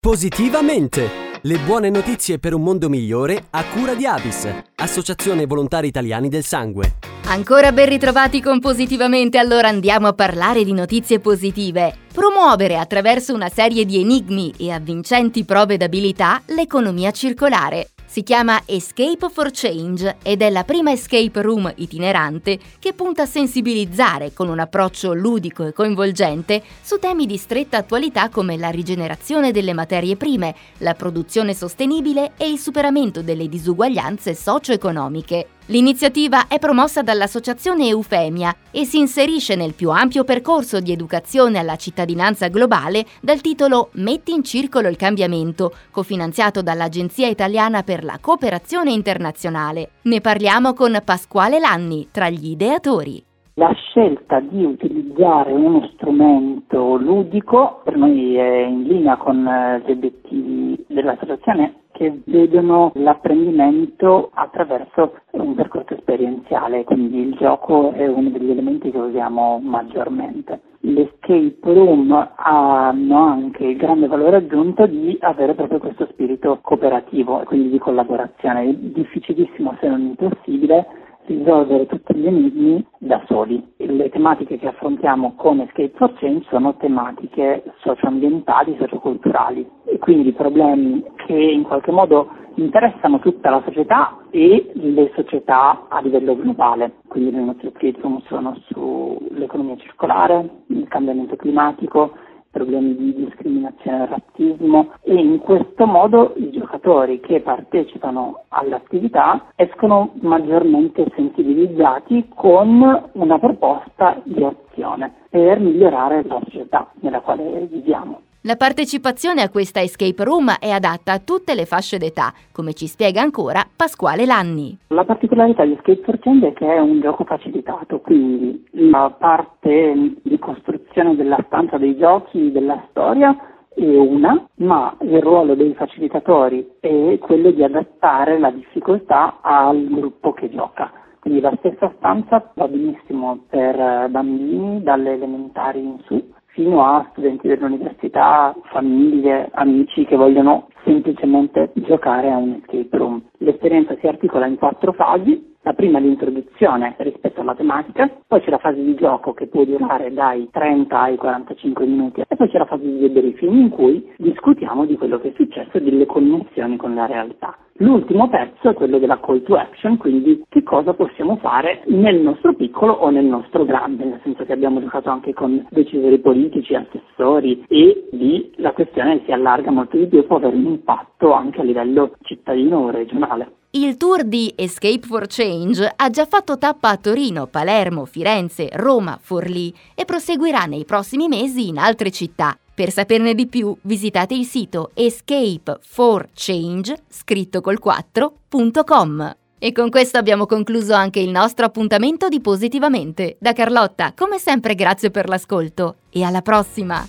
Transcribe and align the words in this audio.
Positivamente! 0.00 1.10
Le 1.42 1.58
buone 1.58 1.90
notizie 1.90 2.38
per 2.38 2.54
un 2.54 2.62
mondo 2.62 2.88
migliore 2.88 3.46
a 3.50 3.64
cura 3.64 3.94
di 3.94 4.06
Avis, 4.06 4.48
Associazione 4.76 5.44
Volontari 5.44 5.88
Italiani 5.88 6.28
del 6.28 6.44
Sangue. 6.44 6.98
Ancora 7.24 7.72
ben 7.72 7.88
ritrovati 7.88 8.40
con 8.40 8.60
Positivamente, 8.60 9.38
allora 9.38 9.66
andiamo 9.66 10.06
a 10.06 10.12
parlare 10.12 10.62
di 10.62 10.72
notizie 10.72 11.18
positive. 11.18 11.92
Promuovere 12.12 12.78
attraverso 12.78 13.34
una 13.34 13.48
serie 13.48 13.84
di 13.84 14.00
enigmi 14.00 14.54
e 14.56 14.70
avvincenti 14.70 15.44
prove 15.44 15.76
d'abilità 15.76 16.42
l'economia 16.46 17.10
circolare. 17.10 17.88
Si 18.10 18.22
chiama 18.22 18.62
Escape 18.64 19.28
for 19.28 19.50
Change 19.52 20.16
ed 20.22 20.40
è 20.40 20.48
la 20.48 20.64
prima 20.64 20.90
escape 20.92 21.42
room 21.42 21.70
itinerante 21.76 22.58
che 22.78 22.94
punta 22.94 23.24
a 23.24 23.26
sensibilizzare 23.26 24.32
con 24.32 24.48
un 24.48 24.58
approccio 24.58 25.12
ludico 25.12 25.66
e 25.66 25.74
coinvolgente 25.74 26.62
su 26.80 26.98
temi 26.98 27.26
di 27.26 27.36
stretta 27.36 27.76
attualità 27.76 28.30
come 28.30 28.56
la 28.56 28.70
rigenerazione 28.70 29.52
delle 29.52 29.74
materie 29.74 30.16
prime, 30.16 30.54
la 30.78 30.94
produzione 30.94 31.52
sostenibile 31.52 32.32
e 32.38 32.48
il 32.48 32.58
superamento 32.58 33.20
delle 33.20 33.46
disuguaglianze 33.46 34.34
socio-economiche. 34.34 35.57
L'iniziativa 35.70 36.48
è 36.48 36.58
promossa 36.58 37.02
dall'associazione 37.02 37.88
Eufemia 37.88 38.54
e 38.70 38.86
si 38.86 39.00
inserisce 39.00 39.54
nel 39.54 39.74
più 39.74 39.90
ampio 39.90 40.24
percorso 40.24 40.80
di 40.80 40.92
educazione 40.92 41.58
alla 41.58 41.76
cittadinanza 41.76 42.48
globale 42.48 43.04
dal 43.20 43.42
titolo 43.42 43.90
Metti 43.92 44.32
in 44.32 44.42
circolo 44.42 44.88
il 44.88 44.96
cambiamento, 44.96 45.72
cofinanziato 45.90 46.62
dall'Agenzia 46.62 47.26
Italiana 47.26 47.82
per 47.82 48.02
la 48.02 48.16
Cooperazione 48.18 48.92
Internazionale. 48.92 49.90
Ne 50.04 50.22
parliamo 50.22 50.72
con 50.72 51.02
Pasquale 51.04 51.58
Lanni, 51.58 52.08
tra 52.10 52.30
gli 52.30 52.52
ideatori. 52.52 53.22
La 53.58 53.72
scelta 53.74 54.40
di 54.40 54.64
utilizzare 54.64 55.52
uno 55.52 55.90
strumento 55.92 56.96
ludico 56.96 57.82
per 57.84 57.94
noi 57.96 58.36
è 58.36 58.64
in 58.64 58.84
linea 58.84 59.18
con 59.18 59.46
eh, 59.46 59.82
gli 59.84 59.90
obiettivi 59.90 60.82
dell'associazione 60.86 61.74
che 61.98 62.20
vedono 62.26 62.92
l'apprendimento 62.94 64.30
attraverso 64.32 65.14
un 65.32 65.56
percorso 65.56 65.94
esperienziale, 65.94 66.84
quindi 66.84 67.18
il 67.18 67.34
gioco 67.34 67.90
è 67.90 68.06
uno 68.06 68.30
degli 68.30 68.50
elementi 68.50 68.92
che 68.92 68.98
usiamo 68.98 69.58
maggiormente. 69.60 70.60
Le 70.82 71.10
escape 71.10 71.74
room 71.74 72.12
hanno 72.36 73.18
anche 73.18 73.64
il 73.64 73.76
grande 73.76 74.06
valore 74.06 74.36
aggiunto 74.36 74.86
di 74.86 75.18
avere 75.22 75.54
proprio 75.54 75.80
questo 75.80 76.06
spirito 76.12 76.60
cooperativo 76.62 77.42
e 77.42 77.44
quindi 77.46 77.70
di 77.70 77.78
collaborazione. 77.78 78.68
È 78.68 78.74
difficilissimo 78.74 79.76
se 79.80 79.88
non 79.88 80.02
impossibile 80.02 80.86
risolvere 81.24 81.86
tutti 81.86 82.14
gli 82.14 82.28
enigmi 82.28 82.86
da 82.98 83.20
soli. 83.26 83.60
Le 83.76 84.08
tematiche 84.10 84.56
che 84.56 84.68
affrontiamo 84.68 85.34
con 85.34 85.58
Escape 85.58 85.92
for 85.96 86.14
Change 86.14 86.46
sono 86.48 86.76
tematiche 86.76 87.64
socioambientali, 87.80 88.76
socioculturali 88.78 89.77
e 89.90 89.98
quindi 89.98 90.32
problemi 90.32 91.02
che 91.26 91.34
in 91.34 91.62
qualche 91.62 91.90
modo 91.90 92.28
interessano 92.54 93.18
tutta 93.20 93.50
la 93.50 93.62
società 93.64 94.18
e 94.30 94.70
le 94.74 95.10
società 95.14 95.86
a 95.88 96.00
livello 96.00 96.36
globale. 96.36 96.94
Quindi 97.06 97.30
le 97.32 97.40
nostre 97.40 97.72
room 98.00 98.20
sono 98.26 98.56
sull'economia 98.68 99.76
circolare, 99.76 100.48
il 100.66 100.86
cambiamento 100.88 101.36
climatico, 101.36 102.12
problemi 102.50 102.96
di 102.96 103.14
discriminazione 103.14 104.04
e 104.04 104.06
razzismo 104.06 104.92
e 105.02 105.14
in 105.14 105.38
questo 105.38 105.86
modo 105.86 106.32
i 106.36 106.50
giocatori 106.50 107.20
che 107.20 107.40
partecipano 107.40 108.44
all'attività 108.48 109.52
escono 109.54 110.12
maggiormente 110.22 111.06
sensibilizzati 111.14 112.28
con 112.34 113.08
una 113.12 113.38
proposta 113.38 114.20
di 114.24 114.42
azione 114.42 115.12
per 115.28 115.60
migliorare 115.60 116.24
la 116.24 116.40
società 116.44 116.90
nella 117.00 117.20
quale 117.20 117.68
viviamo. 117.70 118.20
La 118.48 118.56
partecipazione 118.56 119.42
a 119.42 119.50
questa 119.50 119.82
escape 119.82 120.24
room 120.24 120.56
è 120.58 120.70
adatta 120.70 121.12
a 121.12 121.18
tutte 121.18 121.54
le 121.54 121.66
fasce 121.66 121.98
d'età, 121.98 122.32
come 122.50 122.72
ci 122.72 122.86
spiega 122.86 123.20
ancora 123.20 123.60
Pasquale 123.76 124.24
Lanni. 124.24 124.74
La 124.86 125.04
particolarità 125.04 125.66
di 125.66 125.72
Escape 125.72 126.00
for 126.02 126.18
Change 126.18 126.48
è 126.48 126.52
che 126.54 126.66
è 126.66 126.78
un 126.78 126.98
gioco 127.02 127.24
facilitato, 127.24 128.00
quindi 128.00 128.64
la 128.70 129.14
parte 129.18 130.14
di 130.22 130.38
costruzione 130.38 131.14
della 131.14 131.36
stanza 131.44 131.76
dei 131.76 131.98
giochi, 131.98 132.50
della 132.50 132.82
storia, 132.88 133.36
è 133.74 133.84
una, 133.84 134.48
ma 134.54 134.96
il 135.02 135.20
ruolo 135.20 135.54
dei 135.54 135.74
facilitatori 135.74 136.76
è 136.80 137.18
quello 137.18 137.50
di 137.50 137.62
adattare 137.62 138.38
la 138.38 138.50
difficoltà 138.50 139.40
al 139.42 139.88
gruppo 139.90 140.32
che 140.32 140.48
gioca. 140.48 140.90
Quindi 141.20 141.40
la 141.40 141.52
stessa 141.58 141.92
stanza 141.98 142.50
va 142.54 142.66
benissimo 142.66 143.40
per 143.50 144.08
bambini 144.08 144.82
dalle 144.82 145.12
elementari 145.12 145.80
in 145.80 145.98
su, 146.06 146.36
fino 146.58 146.84
a 146.84 147.06
studenti 147.12 147.46
dell'università, 147.46 148.52
famiglie, 148.72 149.48
amici 149.52 150.04
che 150.04 150.16
vogliono 150.16 150.66
semplicemente 150.82 151.70
giocare 151.74 152.32
a 152.32 152.36
un 152.36 152.58
escape 152.60 152.96
room. 152.96 153.22
L'esperienza 153.38 153.96
si 154.00 154.08
articola 154.08 154.46
in 154.46 154.56
quattro 154.56 154.90
fasi. 154.90 155.54
La 155.62 155.74
prima 155.74 155.98
è 155.98 156.00
l'introduzione 156.00 156.96
rispetto 156.98 157.42
alla 157.42 157.54
tematica, 157.54 158.10
poi 158.26 158.40
c'è 158.40 158.50
la 158.50 158.58
fase 158.58 158.82
di 158.82 158.94
gioco 158.94 159.34
che 159.34 159.46
può 159.46 159.64
durare 159.64 160.12
dai 160.12 160.48
30 160.50 160.98
ai 161.00 161.16
45 161.16 161.84
minuti 161.84 162.22
e 162.26 162.36
poi 162.36 162.48
c'è 162.48 162.58
la 162.58 162.64
fase 162.64 162.84
di 162.84 162.98
debriefing 162.98 163.52
in 163.52 163.68
cui 163.68 164.10
discutiamo 164.16 164.84
di 164.86 164.96
quello 164.96 165.20
che 165.20 165.28
è 165.28 165.32
successo 165.36 165.76
e 165.76 165.82
delle 165.82 166.06
connessioni 166.06 166.76
con 166.76 166.94
la 166.94 167.06
realtà. 167.06 167.56
L'ultimo 167.80 168.28
pezzo 168.28 168.70
è 168.70 168.74
quello 168.74 168.98
della 168.98 169.20
call 169.20 169.44
to 169.44 169.54
action, 169.54 169.98
quindi 169.98 170.42
che 170.48 170.64
cosa 170.64 170.94
possiamo 170.94 171.36
fare 171.36 171.82
nel 171.86 172.20
nostro 172.20 172.54
piccolo 172.54 172.92
o 172.92 173.10
nel 173.10 173.24
nostro 173.24 173.64
grande, 173.64 174.04
nel 174.04 174.20
senso 174.24 174.44
che 174.44 174.52
abbiamo 174.52 174.80
giocato 174.80 175.10
anche 175.10 175.32
con 175.32 175.64
decisori 175.70 176.18
politici, 176.18 176.74
assessori 176.74 177.64
e 177.68 178.08
lì 178.12 178.50
la 178.56 178.72
questione 178.72 179.22
si 179.24 179.30
allarga 179.30 179.70
molto 179.70 179.96
di 179.96 180.06
più 180.06 180.18
e 180.18 180.24
può 180.24 180.38
avere 180.38 180.56
un 180.56 180.66
impatto 180.66 181.32
anche 181.32 181.60
a 181.60 181.64
livello 181.64 182.16
cittadino 182.22 182.78
o 182.78 182.90
regionale. 182.90 183.52
Il 183.70 183.96
tour 183.96 184.24
di 184.24 184.52
Escape 184.56 185.06
for 185.06 185.26
Change 185.28 185.92
ha 185.94 186.10
già 186.10 186.24
fatto 186.24 186.58
tappa 186.58 186.88
a 186.88 186.96
Torino, 186.96 187.46
Palermo, 187.46 188.06
Firenze, 188.06 188.70
Roma, 188.72 189.18
Forlì 189.20 189.72
e 189.94 190.04
proseguirà 190.04 190.64
nei 190.64 190.84
prossimi 190.84 191.28
mesi 191.28 191.68
in 191.68 191.78
altre 191.78 192.10
città. 192.10 192.56
Per 192.78 192.92
saperne 192.92 193.34
di 193.34 193.48
più 193.48 193.76
visitate 193.82 194.34
il 194.34 194.44
sito 194.44 194.92
escapeforchange, 194.94 196.96
scritto 197.08 197.60
col 197.60 197.80
4.com. 197.84 199.36
E 199.58 199.72
con 199.72 199.90
questo 199.90 200.16
abbiamo 200.16 200.46
concluso 200.46 200.94
anche 200.94 201.18
il 201.18 201.30
nostro 201.30 201.64
appuntamento 201.64 202.28
di 202.28 202.40
Positivamente. 202.40 203.36
Da 203.40 203.52
Carlotta, 203.52 204.12
come 204.16 204.38
sempre 204.38 204.76
grazie 204.76 205.10
per 205.10 205.28
l'ascolto 205.28 205.96
e 206.08 206.22
alla 206.22 206.40
prossima! 206.40 207.04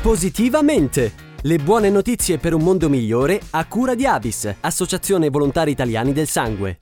Positivamente! 0.00 1.12
Le 1.42 1.58
buone 1.58 1.90
notizie 1.90 2.38
per 2.38 2.54
un 2.54 2.62
mondo 2.62 2.88
migliore 2.88 3.40
a 3.50 3.66
cura 3.66 3.96
di 3.96 4.06
Avis, 4.06 4.54
Associazione 4.60 5.30
Volontari 5.30 5.72
Italiani 5.72 6.12
del 6.12 6.28
Sangue. 6.28 6.78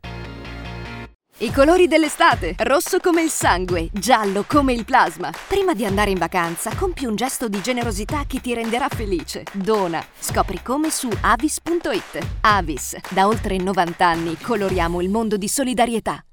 I 1.39 1.53
colori 1.53 1.87
dell'estate, 1.87 2.55
rosso 2.61 2.99
come 2.99 3.21
il 3.21 3.29
sangue, 3.29 3.91
giallo 3.93 4.47
come 4.49 4.73
il 4.73 4.87
plasma. 4.87 5.31
Prima 5.47 5.75
di 5.75 5.85
andare 5.85 6.11
in 6.11 6.17
vacanza, 6.17 6.75
compi 6.75 7.05
un 7.05 7.15
gesto 7.15 7.47
di 7.47 7.61
generosità 7.61 8.25
che 8.27 8.41
ti 8.41 8.55
renderà 8.55 8.89
felice. 8.89 9.43
Dona. 9.53 10.03
Scopri 10.19 10.63
come 10.63 10.91
su 10.91 11.11
avis.it. 11.21 12.27
Avis, 12.41 12.97
da 13.11 13.27
oltre 13.27 13.59
90 13.59 14.07
anni 14.07 14.39
coloriamo 14.41 15.03
il 15.03 15.11
mondo 15.11 15.37
di 15.37 15.47
solidarietà. 15.47 16.25